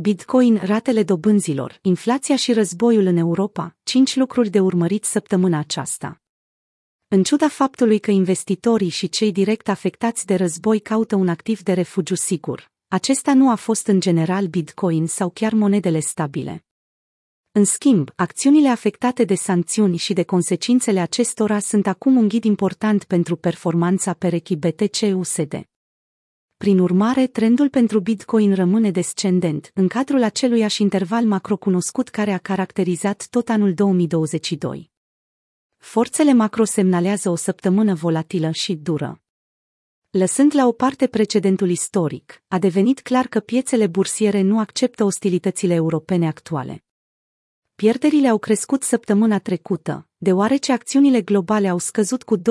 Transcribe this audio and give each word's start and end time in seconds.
Bitcoin, 0.00 0.60
ratele 0.62 1.02
dobânzilor, 1.02 1.78
inflația 1.82 2.36
și 2.36 2.52
războiul 2.52 3.06
în 3.06 3.16
Europa, 3.16 3.76
cinci 3.82 4.16
lucruri 4.16 4.48
de 4.48 4.60
urmărit 4.60 5.04
săptămâna 5.04 5.58
aceasta. 5.58 6.22
În 7.08 7.22
ciuda 7.22 7.48
faptului 7.48 7.98
că 7.98 8.10
investitorii 8.10 8.88
și 8.88 9.08
cei 9.08 9.32
direct 9.32 9.68
afectați 9.68 10.26
de 10.26 10.34
război 10.34 10.80
caută 10.80 11.16
un 11.16 11.28
activ 11.28 11.62
de 11.62 11.72
refugiu 11.72 12.14
sigur, 12.14 12.70
acesta 12.88 13.34
nu 13.34 13.50
a 13.50 13.54
fost 13.54 13.86
în 13.86 14.00
general 14.00 14.46
Bitcoin 14.46 15.06
sau 15.06 15.30
chiar 15.30 15.52
monedele 15.52 16.00
stabile. 16.00 16.64
În 17.52 17.64
schimb, 17.64 18.10
acțiunile 18.14 18.68
afectate 18.68 19.24
de 19.24 19.34
sancțiuni 19.34 19.96
și 19.96 20.12
de 20.12 20.22
consecințele 20.22 21.00
acestora 21.00 21.58
sunt 21.58 21.86
acum 21.86 22.16
un 22.16 22.28
ghid 22.28 22.44
important 22.44 23.04
pentru 23.04 23.36
performanța 23.36 24.12
perechii 24.12 24.56
BTC-USD. 24.56 25.68
Prin 26.58 26.78
urmare, 26.78 27.26
trendul 27.26 27.68
pentru 27.68 28.00
Bitcoin 28.00 28.54
rămâne 28.54 28.90
descendent 28.90 29.70
în 29.74 29.88
cadrul 29.88 30.22
aceluiași 30.22 30.82
interval 30.82 31.24
macro 31.24 31.56
cunoscut 31.56 32.08
care 32.08 32.32
a 32.32 32.38
caracterizat 32.38 33.26
tot 33.30 33.48
anul 33.48 33.74
2022. 33.74 34.90
Forțele 35.76 36.32
macro 36.32 36.64
semnalează 36.64 37.30
o 37.30 37.34
săptămână 37.34 37.94
volatilă 37.94 38.50
și 38.50 38.74
dură. 38.74 39.22
Lăsând 40.10 40.54
la 40.54 40.66
o 40.66 40.72
parte 40.72 41.06
precedentul 41.06 41.70
istoric, 41.70 42.42
a 42.48 42.58
devenit 42.58 43.00
clar 43.00 43.26
că 43.26 43.40
piețele 43.40 43.86
bursiere 43.86 44.40
nu 44.40 44.58
acceptă 44.58 45.04
ostilitățile 45.04 45.74
europene 45.74 46.26
actuale. 46.26 46.84
Pierderile 47.74 48.28
au 48.28 48.38
crescut 48.38 48.82
săptămâna 48.82 49.38
trecută, 49.38 50.08
deoarece 50.16 50.72
acțiunile 50.72 51.22
globale 51.22 51.68
au 51.68 51.78
scăzut 51.78 52.22
cu 52.22 52.38
2,9 52.38 52.42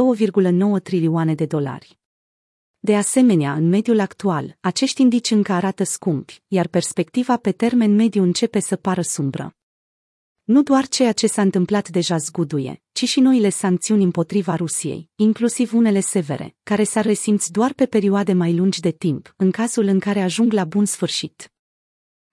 trilioane 0.84 1.35
de 1.35 1.46
dolari. 1.46 1.99
De 2.88 2.96
asemenea, 2.96 3.54
în 3.54 3.70
mediul 3.70 4.00
actual, 4.00 4.58
acești 4.59 5.02
indici 5.02 5.32
încă 5.32 5.52
arată 5.52 5.84
scumpi, 5.84 6.41
iar 6.48 6.68
perspectiva 6.68 7.38
pe 7.38 7.52
termen 7.52 7.96
mediu 7.96 8.23
începe 8.23 8.60
să 8.60 8.76
pară 8.76 9.02
sumbră. 9.02 9.55
Nu 10.44 10.63
doar 10.63 10.88
ceea 10.88 11.12
ce 11.12 11.27
s-a 11.27 11.41
întâmplat 11.41 11.90
deja 11.90 12.18
zguduie, 12.18 12.82
ci 12.91 13.08
și 13.08 13.20
noile 13.20 13.49
sancțiuni 13.49 14.04
împotriva 14.04 14.55
Rusiei, 14.55 15.10
inclusiv 15.15 15.74
unele 15.74 15.99
severe, 15.99 16.55
care 16.63 16.84
s-ar 16.84 17.05
resimți 17.05 17.52
doar 17.52 17.74
pe 17.74 17.85
perioade 17.85 18.34
mai 18.34 18.55
lungi 18.55 18.80
de 18.80 18.91
timp, 18.91 19.34
în 19.38 19.52
cazul 19.52 19.85
în 19.85 19.99
care 19.99 20.21
ajung 20.21 20.52
la 20.52 20.65
bun 20.65 20.85
sfârșit. 20.85 21.52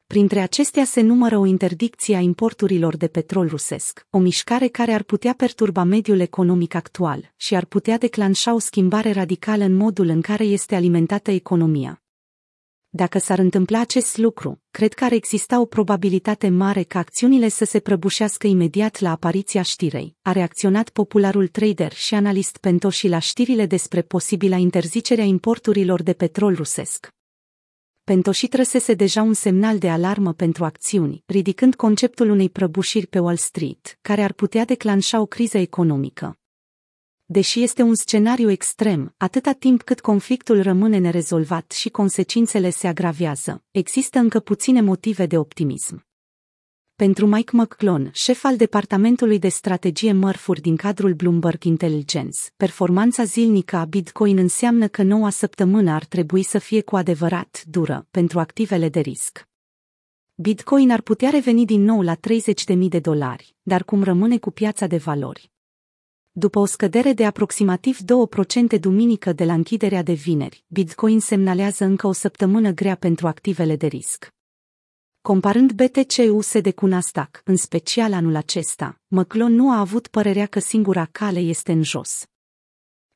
Printre 0.06 0.40
acestea 0.40 0.84
se 0.84 1.00
numără 1.00 1.38
o 1.38 1.46
interdicție 1.46 2.16
a 2.16 2.20
importurilor 2.20 2.96
de 2.96 3.06
petrol 3.06 3.48
rusesc, 3.48 4.06
o 4.10 4.18
mișcare 4.18 4.68
care 4.68 4.92
ar 4.92 5.02
putea 5.02 5.32
perturba 5.32 5.82
mediul 5.82 6.20
economic 6.20 6.74
actual 6.74 7.32
și 7.36 7.54
ar 7.54 7.64
putea 7.64 7.98
declanșa 7.98 8.54
o 8.54 8.58
schimbare 8.58 9.10
radicală 9.10 9.64
în 9.64 9.76
modul 9.76 10.08
în 10.08 10.20
care 10.20 10.44
este 10.44 10.74
alimentată 10.74 11.30
economia. 11.30 12.02
Dacă 12.88 13.18
s-ar 13.18 13.38
întâmpla 13.38 13.80
acest 13.80 14.16
lucru, 14.16 14.62
cred 14.70 14.92
că 14.92 15.04
ar 15.04 15.12
exista 15.12 15.60
o 15.60 15.64
probabilitate 15.64 16.48
mare 16.48 16.82
ca 16.82 16.98
acțiunile 16.98 17.48
să 17.48 17.64
se 17.64 17.80
prăbușească 17.80 18.46
imediat 18.46 19.00
la 19.00 19.10
apariția 19.10 19.62
știrei, 19.62 20.16
a 20.22 20.32
reacționat 20.32 20.88
popularul 20.88 21.48
trader 21.48 21.92
și 21.92 22.14
analist 22.14 22.56
Pentoshi 22.56 23.08
la 23.08 23.18
știrile 23.18 23.66
despre 23.66 24.02
posibila 24.02 24.56
interzicere 24.56 25.20
a 25.20 25.24
importurilor 25.24 26.02
de 26.02 26.12
petrol 26.12 26.54
rusesc. 26.54 27.13
Pentoshi 28.04 28.48
trăsese 28.48 28.94
deja 28.94 29.22
un 29.22 29.32
semnal 29.32 29.78
de 29.78 29.88
alarmă 29.90 30.32
pentru 30.32 30.64
acțiuni, 30.64 31.22
ridicând 31.26 31.74
conceptul 31.74 32.30
unei 32.30 32.50
prăbușiri 32.50 33.06
pe 33.06 33.18
Wall 33.18 33.36
Street, 33.36 33.98
care 34.02 34.22
ar 34.22 34.32
putea 34.32 34.64
declanșa 34.64 35.20
o 35.20 35.26
criză 35.26 35.58
economică. 35.58 36.38
Deși 37.24 37.62
este 37.62 37.82
un 37.82 37.94
scenariu 37.94 38.50
extrem, 38.50 39.14
atâta 39.16 39.52
timp 39.52 39.82
cât 39.82 40.00
conflictul 40.00 40.62
rămâne 40.62 40.98
nerezolvat 40.98 41.70
și 41.70 41.88
consecințele 41.88 42.70
se 42.70 42.86
agravează, 42.86 43.62
există 43.70 44.18
încă 44.18 44.40
puține 44.40 44.80
motive 44.80 45.26
de 45.26 45.38
optimism. 45.38 46.06
Pentru 46.96 47.26
Mike 47.26 47.56
McClone, 47.56 48.10
șef 48.12 48.44
al 48.44 48.56
Departamentului 48.56 49.38
de 49.38 49.48
Strategie 49.48 50.12
Mărfuri 50.12 50.60
din 50.60 50.76
cadrul 50.76 51.14
Bloomberg 51.14 51.64
Intelligence, 51.64 52.38
performanța 52.56 53.24
zilnică 53.24 53.76
a 53.76 53.84
Bitcoin 53.84 54.38
înseamnă 54.38 54.88
că 54.88 55.02
noua 55.02 55.30
săptămână 55.30 55.90
ar 55.90 56.04
trebui 56.04 56.42
să 56.42 56.58
fie 56.58 56.80
cu 56.80 56.96
adevărat 56.96 57.64
dură 57.66 58.06
pentru 58.10 58.38
activele 58.38 58.88
de 58.88 59.00
risc. 59.00 59.48
Bitcoin 60.34 60.90
ar 60.90 61.00
putea 61.00 61.30
reveni 61.30 61.64
din 61.64 61.82
nou 61.82 62.02
la 62.02 62.16
30.000 62.16 62.78
de 62.88 62.98
dolari, 62.98 63.56
dar 63.62 63.84
cum 63.84 64.02
rămâne 64.02 64.38
cu 64.38 64.50
piața 64.50 64.86
de 64.86 64.96
valori? 64.96 65.50
După 66.32 66.58
o 66.58 66.64
scădere 66.64 67.12
de 67.12 67.26
aproximativ 67.26 67.98
2% 68.76 68.80
duminică 68.80 69.32
de 69.32 69.44
la 69.44 69.52
închiderea 69.52 70.02
de 70.02 70.12
vineri, 70.12 70.64
Bitcoin 70.68 71.20
semnalează 71.20 71.84
încă 71.84 72.06
o 72.06 72.12
săptămână 72.12 72.70
grea 72.70 72.94
pentru 72.94 73.26
activele 73.26 73.76
de 73.76 73.86
risc. 73.86 74.33
Comparând 75.26 75.72
BTC-USD 75.72 76.72
cu 76.74 76.86
Nasdaq, 76.86 77.40
în 77.44 77.56
special 77.56 78.12
anul 78.12 78.34
acesta, 78.34 79.00
McClone 79.08 79.54
nu 79.54 79.70
a 79.70 79.78
avut 79.78 80.06
părerea 80.06 80.46
că 80.46 80.58
singura 80.58 81.04
cale 81.04 81.38
este 81.38 81.72
în 81.72 81.82
jos. 81.82 82.26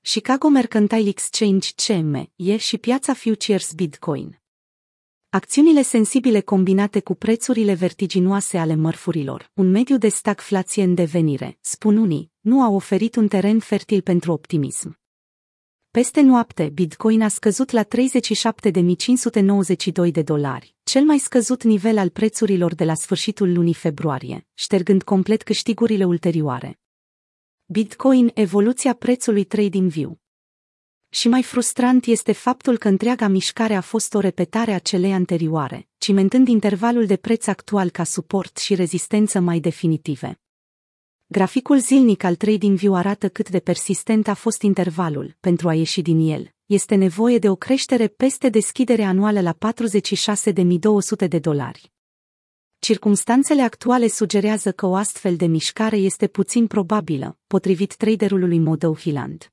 Chicago 0.00 0.48
Mercantile 0.48 1.08
Exchange 1.08 1.68
CM 1.86 2.30
e 2.36 2.56
și 2.56 2.78
piața 2.78 3.14
futures 3.14 3.72
Bitcoin. 3.72 4.40
Acțiunile 5.28 5.82
sensibile 5.82 6.40
combinate 6.40 7.00
cu 7.00 7.14
prețurile 7.14 7.74
vertiginoase 7.74 8.58
ale 8.58 8.74
mărfurilor, 8.74 9.50
un 9.54 9.70
mediu 9.70 9.96
de 9.98 10.08
stagflație 10.08 10.82
în 10.82 10.94
devenire, 10.94 11.58
spun 11.60 11.96
unii, 11.96 12.30
nu 12.40 12.62
au 12.62 12.74
oferit 12.74 13.16
un 13.16 13.28
teren 13.28 13.58
fertil 13.58 14.02
pentru 14.02 14.32
optimism. 14.32 14.98
Peste 15.98 16.20
noapte, 16.20 16.68
Bitcoin 16.68 17.22
a 17.22 17.28
scăzut 17.28 17.70
la 17.70 17.84
37.592 17.84 20.10
de 20.10 20.22
dolari, 20.22 20.74
cel 20.82 21.04
mai 21.04 21.18
scăzut 21.18 21.62
nivel 21.62 21.98
al 21.98 22.08
prețurilor 22.08 22.74
de 22.74 22.84
la 22.84 22.94
sfârșitul 22.94 23.52
lunii 23.52 23.74
februarie, 23.74 24.46
ștergând 24.54 25.02
complet 25.02 25.42
câștigurile 25.42 26.04
ulterioare. 26.04 26.80
Bitcoin, 27.64 28.30
evoluția 28.34 28.94
prețului 28.94 29.44
TradingView. 29.44 30.20
Și 31.08 31.28
mai 31.28 31.42
frustrant 31.42 32.04
este 32.04 32.32
faptul 32.32 32.78
că 32.78 32.88
întreaga 32.88 33.28
mișcare 33.28 33.74
a 33.74 33.80
fost 33.80 34.14
o 34.14 34.20
repetare 34.20 34.72
a 34.72 34.78
celei 34.78 35.12
anterioare, 35.12 35.88
cimentând 35.96 36.48
intervalul 36.48 37.06
de 37.06 37.16
preț 37.16 37.46
actual 37.46 37.90
ca 37.90 38.04
suport 38.04 38.58
și 38.58 38.74
rezistență 38.74 39.40
mai 39.40 39.60
definitive. 39.60 40.40
Graficul 41.30 41.78
zilnic 41.78 42.22
al 42.22 42.34
TradingView 42.34 42.94
arată 42.94 43.28
cât 43.28 43.48
de 43.48 43.60
persistent 43.60 44.28
a 44.28 44.34
fost 44.34 44.62
intervalul 44.62 45.36
pentru 45.40 45.68
a 45.68 45.74
ieși 45.74 46.02
din 46.02 46.18
el. 46.30 46.54
Este 46.66 46.94
nevoie 46.94 47.38
de 47.38 47.48
o 47.48 47.54
creștere 47.54 48.06
peste 48.06 48.48
deschidere 48.48 49.02
anuală 49.02 49.40
la 49.40 49.56
46.200 51.22 51.28
de 51.28 51.38
dolari. 51.38 51.92
Circumstanțele 52.78 53.62
actuale 53.62 54.06
sugerează 54.06 54.72
că 54.72 54.86
o 54.86 54.94
astfel 54.94 55.36
de 55.36 55.46
mișcare 55.46 55.96
este 55.96 56.26
puțin 56.26 56.66
probabilă, 56.66 57.38
potrivit 57.46 57.96
traderului 57.96 58.58
Modou 58.58 58.96
Hiland. 58.96 59.52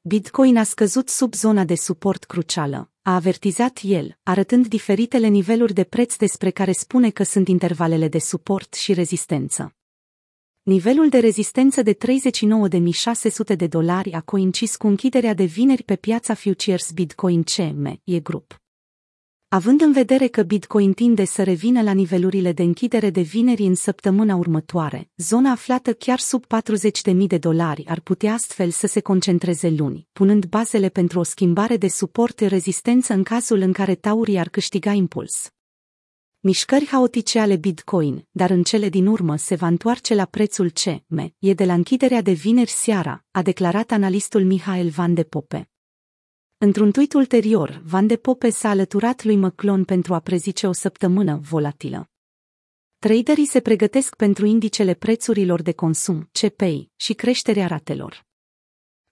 Bitcoin 0.00 0.56
a 0.56 0.62
scăzut 0.62 1.08
sub 1.08 1.34
zona 1.34 1.64
de 1.64 1.74
suport 1.74 2.24
crucială, 2.24 2.90
a 3.02 3.14
avertizat 3.14 3.80
el, 3.82 4.18
arătând 4.22 4.66
diferitele 4.66 5.26
niveluri 5.26 5.72
de 5.72 5.84
preț 5.84 6.16
despre 6.16 6.50
care 6.50 6.72
spune 6.72 7.10
că 7.10 7.22
sunt 7.22 7.48
intervalele 7.48 8.08
de 8.08 8.18
suport 8.18 8.74
și 8.74 8.92
rezistență. 8.92 9.74
Nivelul 10.70 11.08
de 11.08 11.18
rezistență 11.18 11.82
de 11.82 11.94
39.600 11.94 13.56
de 13.56 13.66
dolari 13.66 14.12
a 14.12 14.20
coincis 14.20 14.76
cu 14.76 14.86
închiderea 14.86 15.34
de 15.34 15.44
vineri 15.44 15.82
pe 15.82 15.96
piața 15.96 16.34
futures 16.34 16.90
Bitcoin 16.90 17.42
CM, 17.42 18.00
e 18.04 18.20
grup. 18.20 18.60
Având 19.48 19.80
în 19.80 19.92
vedere 19.92 20.26
că 20.26 20.42
Bitcoin 20.42 20.92
tinde 20.92 21.24
să 21.24 21.42
revină 21.42 21.82
la 21.82 21.92
nivelurile 21.92 22.52
de 22.52 22.62
închidere 22.62 23.10
de 23.10 23.20
vineri 23.20 23.62
în 23.62 23.74
săptămâna 23.74 24.36
următoare, 24.36 25.10
zona 25.16 25.50
aflată 25.50 25.92
chiar 25.92 26.18
sub 26.18 26.44
40.000 27.12 27.14
de 27.26 27.38
dolari 27.38 27.86
ar 27.86 28.00
putea 28.00 28.32
astfel 28.32 28.70
să 28.70 28.86
se 28.86 29.00
concentreze 29.00 29.70
luni, 29.70 30.06
punând 30.12 30.44
bazele 30.46 30.88
pentru 30.88 31.18
o 31.18 31.22
schimbare 31.22 31.76
de 31.76 31.88
suport 31.88 32.40
rezistență 32.40 33.12
în 33.12 33.22
cazul 33.22 33.60
în 33.60 33.72
care 33.72 33.94
taurii 33.94 34.38
ar 34.38 34.48
câștiga 34.48 34.92
impuls. 34.92 35.50
Mișcări 36.42 36.86
haotice 36.86 37.38
ale 37.38 37.56
Bitcoin, 37.56 38.26
dar 38.30 38.50
în 38.50 38.62
cele 38.62 38.88
din 38.88 39.06
urmă 39.06 39.36
se 39.36 39.54
va 39.54 39.66
întoarce 39.66 40.14
la 40.14 40.24
prețul 40.24 40.70
CM, 40.70 41.34
e 41.38 41.54
de 41.54 41.64
la 41.64 41.72
închiderea 41.72 42.22
de 42.22 42.32
vineri 42.32 42.70
seara, 42.70 43.24
a 43.30 43.42
declarat 43.42 43.90
analistul 43.90 44.44
Mihail 44.44 44.88
Van 44.88 45.14
de 45.14 45.22
Pope. 45.22 45.70
Într-un 46.58 46.90
tweet 46.90 47.12
ulterior, 47.12 47.82
Van 47.84 48.06
de 48.06 48.16
Pope 48.16 48.50
s-a 48.50 48.68
alăturat 48.68 49.24
lui 49.24 49.36
McClone 49.36 49.82
pentru 49.82 50.14
a 50.14 50.20
prezice 50.20 50.66
o 50.66 50.72
săptămână 50.72 51.40
volatilă. 51.42 52.10
Traderii 52.98 53.46
se 53.46 53.60
pregătesc 53.60 54.16
pentru 54.16 54.46
indicele 54.46 54.94
prețurilor 54.94 55.62
de 55.62 55.72
consum, 55.72 56.30
CPI, 56.32 56.90
și 56.96 57.12
creșterea 57.14 57.66
ratelor. 57.66 58.28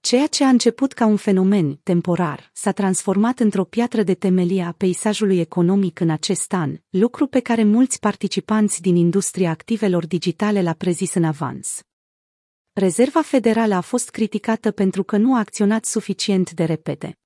Ceea 0.09 0.27
ce 0.27 0.45
a 0.45 0.49
început 0.49 0.93
ca 0.93 1.07
un 1.07 1.17
fenomen 1.17 1.75
temporar 1.83 2.51
s-a 2.53 2.73
transformat 2.73 3.39
într-o 3.39 3.65
piatră 3.65 4.03
de 4.03 4.15
temelie 4.15 4.63
a 4.63 4.73
peisajului 4.73 5.41
economic 5.41 6.01
în 6.01 6.11
acest 6.11 6.53
an, 6.53 6.77
lucru 6.89 7.27
pe 7.27 7.41
care 7.41 7.65
mulți 7.65 7.99
participanți 7.99 8.81
din 8.81 8.97
industria 8.97 9.51
activelor 9.51 10.07
digitale 10.07 10.63
l-a 10.63 10.73
prezis 10.73 11.15
în 11.15 11.25
avans. 11.25 11.81
Rezerva 12.73 13.23
Federală 13.23 13.75
a 13.75 13.81
fost 13.81 14.11
criticată 14.11 14.71
pentru 14.71 15.03
că 15.03 15.17
nu 15.17 15.35
a 15.35 15.39
acționat 15.39 15.85
suficient 15.85 16.51
de 16.51 16.65
repede. 16.65 17.19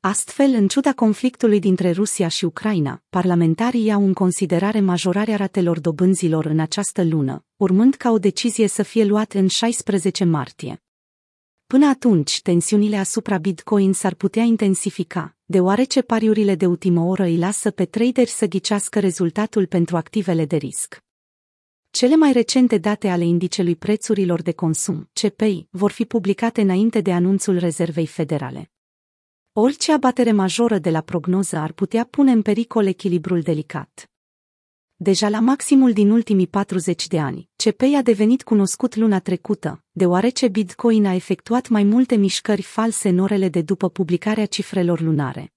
Astfel, 0.00 0.54
în 0.54 0.68
ciuda 0.68 0.92
conflictului 0.92 1.58
dintre 1.58 1.90
Rusia 1.90 2.28
și 2.28 2.44
Ucraina, 2.44 3.02
parlamentarii 3.08 3.84
iau 3.84 4.04
în 4.04 4.12
considerare 4.12 4.80
majorarea 4.80 5.36
ratelor 5.36 5.80
dobânzilor 5.80 6.44
în 6.44 6.58
această 6.58 7.04
lună, 7.04 7.44
urmând 7.56 7.94
ca 7.94 8.10
o 8.10 8.18
decizie 8.18 8.66
să 8.66 8.82
fie 8.82 9.04
luată 9.04 9.38
în 9.38 9.46
16 9.46 10.24
martie. 10.24 10.82
Până 11.72 11.86
atunci, 11.86 12.42
tensiunile 12.42 12.96
asupra 12.96 13.38
Bitcoin 13.38 13.92
s-ar 13.92 14.14
putea 14.14 14.42
intensifica, 14.42 15.36
deoarece 15.44 16.02
pariurile 16.02 16.54
de 16.54 16.66
ultimă 16.66 17.00
oră 17.00 17.22
îi 17.22 17.38
lasă 17.38 17.70
pe 17.70 17.84
traderi 17.84 18.30
să 18.30 18.46
ghicească 18.46 19.00
rezultatul 19.00 19.66
pentru 19.66 19.96
activele 19.96 20.44
de 20.44 20.56
risc. 20.56 21.02
Cele 21.90 22.16
mai 22.16 22.32
recente 22.32 22.78
date 22.78 23.08
ale 23.08 23.24
indicelui 23.24 23.76
prețurilor 23.76 24.42
de 24.42 24.52
consum, 24.52 25.10
CPI, 25.12 25.66
vor 25.70 25.90
fi 25.90 26.04
publicate 26.04 26.60
înainte 26.60 27.00
de 27.00 27.12
anunțul 27.12 27.58
Rezervei 27.58 28.06
Federale. 28.06 28.70
Orice 29.52 29.92
abatere 29.92 30.32
majoră 30.32 30.78
de 30.78 30.90
la 30.90 31.00
prognoză 31.00 31.56
ar 31.56 31.72
putea 31.72 32.04
pune 32.04 32.32
în 32.32 32.42
pericol 32.42 32.86
echilibrul 32.86 33.40
delicat. 33.40 34.11
Deja 35.02 35.28
la 35.28 35.40
maximul 35.40 35.92
din 35.92 36.10
ultimii 36.10 36.46
40 36.46 37.06
de 37.06 37.20
ani, 37.20 37.48
CPI 37.56 37.94
a 37.94 38.02
devenit 38.02 38.42
cunoscut 38.42 38.94
luna 38.94 39.18
trecută, 39.18 39.84
deoarece 39.90 40.48
Bitcoin 40.48 41.06
a 41.06 41.14
efectuat 41.14 41.68
mai 41.68 41.82
multe 41.82 42.14
mișcări 42.14 42.62
false 42.62 43.08
în 43.08 43.18
orele 43.18 43.48
de 43.48 43.62
după 43.62 43.88
publicarea 43.88 44.46
cifrelor 44.46 45.00
lunare. 45.00 45.52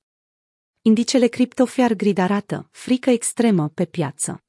Indicele 0.82 1.28
CryptoFair 1.28 1.94
Grid 1.94 2.18
arată 2.18 2.68
frică 2.72 3.10
extremă 3.10 3.70
pe 3.70 3.86
piață. 3.86 4.44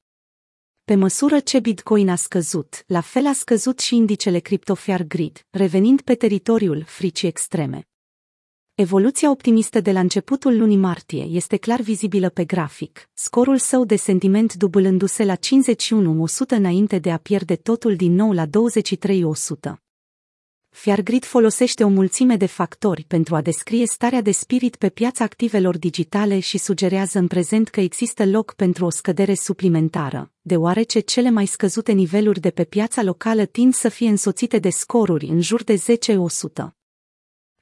Pe 0.83 0.95
măsură 0.95 1.39
ce 1.39 1.59
Bitcoin 1.59 2.09
a 2.09 2.15
scăzut, 2.15 2.83
la 2.87 3.01
fel 3.01 3.25
a 3.25 3.33
scăzut 3.33 3.79
și 3.79 3.95
indicele 3.95 4.39
CryptoFair 4.39 5.03
Grid, 5.03 5.45
revenind 5.49 6.01
pe 6.01 6.15
teritoriul 6.15 6.83
fricii 6.83 7.27
extreme. 7.27 7.87
Evoluția 8.79 9.29
optimistă 9.29 9.79
de 9.81 9.91
la 9.91 9.99
începutul 9.99 10.57
lunii 10.57 10.77
martie 10.77 11.23
este 11.23 11.57
clar 11.57 11.81
vizibilă 11.81 12.29
pe 12.29 12.45
grafic, 12.45 13.09
scorul 13.13 13.57
său 13.57 13.85
de 13.85 13.95
sentiment 13.95 14.53
dublându-se 14.53 15.23
la 15.23 15.35
51-100 15.35 15.39
înainte 16.47 16.99
de 16.99 17.11
a 17.11 17.17
pierde 17.17 17.55
totul 17.55 17.95
din 17.95 18.13
nou 18.13 18.31
la 18.31 18.45
23-100. 18.45 18.49
Fiargrid 20.69 21.25
folosește 21.25 21.83
o 21.83 21.87
mulțime 21.87 22.35
de 22.35 22.45
factori 22.45 23.03
pentru 23.07 23.35
a 23.35 23.41
descrie 23.41 23.85
starea 23.85 24.21
de 24.21 24.31
spirit 24.31 24.75
pe 24.75 24.89
piața 24.89 25.23
activelor 25.23 25.77
digitale 25.77 26.39
și 26.39 26.57
sugerează 26.57 27.19
în 27.19 27.27
prezent 27.27 27.67
că 27.67 27.79
există 27.79 28.25
loc 28.25 28.53
pentru 28.53 28.85
o 28.85 28.89
scădere 28.89 29.33
suplimentară, 29.33 30.31
deoarece 30.41 30.99
cele 30.99 31.29
mai 31.29 31.45
scăzute 31.45 31.91
niveluri 31.91 32.39
de 32.39 32.49
pe 32.49 32.63
piața 32.63 33.03
locală 33.03 33.45
tind 33.45 33.73
să 33.73 33.89
fie 33.89 34.09
însoțite 34.09 34.59
de 34.59 34.69
scoruri 34.69 35.25
în 35.25 35.41
jur 35.41 35.63
de 35.63 35.75
10-100. 35.75 36.76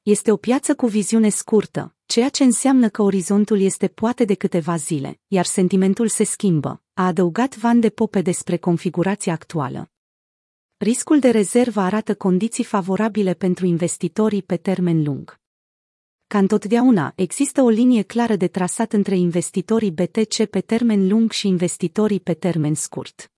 Este 0.06 0.32
o 0.32 0.38
piață 0.38 0.76
cu 0.76 0.88
viziune 0.88 1.30
scurtă, 1.30 1.96
ceea 2.06 2.30
ce 2.30 2.44
înseamnă 2.44 2.90
că 2.90 3.02
orizontul 3.02 3.60
este 3.60 3.88
poate 3.88 4.26
de 4.26 4.34
câteva 4.34 4.76
zile, 4.76 5.20
iar 5.28 5.46
sentimentul 5.46 6.08
se 6.08 6.24
schimbă, 6.24 6.82
a 6.94 7.06
adăugat 7.06 7.58
Van 7.58 7.80
de 7.80 7.90
Pope 7.90 8.22
despre 8.22 8.58
configurația 8.58 9.34
actuală. 9.34 9.92
Riscul 10.78 11.20
de 11.20 11.30
rezervă 11.30 11.80
arată 11.80 12.16
condiții 12.16 12.64
favorabile 12.64 13.34
pentru 13.34 13.66
investitorii 13.66 14.44
pe 14.44 14.58
termen 14.58 15.04
lung. 15.04 15.40
Ca 16.28 16.38
întotdeauna, 16.38 17.14
există 17.16 17.62
o 17.62 17.70
linie 17.70 18.02
clară 18.02 18.36
de 18.36 18.48
trasat 18.48 18.94
între 18.94 19.18
investitorii 19.18 19.92
BTC 19.92 20.46
pe 20.46 20.62
termen 20.62 21.08
lung 21.08 21.32
și 21.32 21.48
investitorii 21.48 22.20
pe 22.20 22.34
termen 22.34 22.74
scurt. 22.74 23.35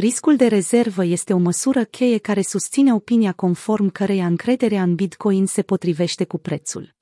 Riscul 0.00 0.36
de 0.36 0.46
rezervă 0.46 1.04
este 1.04 1.32
o 1.32 1.38
măsură 1.38 1.84
cheie 1.84 2.18
care 2.18 2.42
susține 2.42 2.94
opinia 2.94 3.32
conform 3.32 3.88
căreia 3.88 4.26
încrederea 4.26 4.82
în 4.82 4.94
Bitcoin 4.94 5.46
se 5.46 5.62
potrivește 5.62 6.24
cu 6.24 6.38
prețul. 6.38 6.94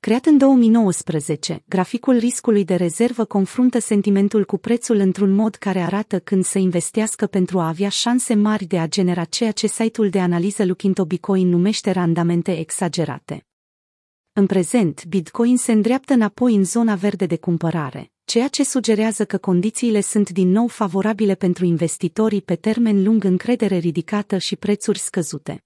Creat 0.00 0.26
în 0.26 0.38
2019, 0.38 1.62
graficul 1.68 2.18
riscului 2.18 2.64
de 2.64 2.74
rezervă 2.74 3.24
confruntă 3.24 3.78
sentimentul 3.78 4.44
cu 4.44 4.58
prețul 4.58 4.96
într-un 4.96 5.30
mod 5.30 5.54
care 5.54 5.80
arată 5.80 6.18
când 6.18 6.44
să 6.44 6.58
investească 6.58 7.26
pentru 7.26 7.58
a 7.58 7.68
avea 7.68 7.88
șanse 7.88 8.34
mari 8.34 8.64
de 8.64 8.78
a 8.78 8.88
genera 8.88 9.24
ceea 9.24 9.52
ce 9.52 9.66
site-ul 9.66 10.08
de 10.08 10.20
analiză 10.20 10.64
Lookinto 10.64 11.04
Bitcoin 11.04 11.48
numește 11.48 11.90
randamente 11.90 12.58
exagerate. 12.58 13.46
În 14.32 14.46
prezent, 14.46 15.04
Bitcoin 15.04 15.56
se 15.56 15.72
îndreaptă 15.72 16.12
înapoi 16.12 16.54
în 16.54 16.64
zona 16.64 16.94
verde 16.94 17.26
de 17.26 17.36
cumpărare, 17.36 18.10
ceea 18.26 18.48
ce 18.48 18.64
sugerează 18.64 19.24
că 19.24 19.38
condițiile 19.38 20.00
sunt 20.00 20.30
din 20.30 20.48
nou 20.48 20.66
favorabile 20.66 21.34
pentru 21.34 21.64
investitorii 21.64 22.42
pe 22.42 22.54
termen 22.54 23.02
lung 23.02 23.24
încredere 23.24 23.76
ridicată 23.76 24.38
și 24.38 24.56
prețuri 24.56 24.98
scăzute. 24.98 25.65